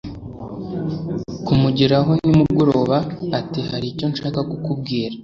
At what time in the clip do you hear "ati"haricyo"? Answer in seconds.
3.39-4.05